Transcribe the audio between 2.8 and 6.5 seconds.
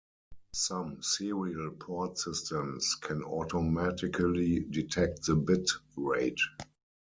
can automatically detect the bit rate.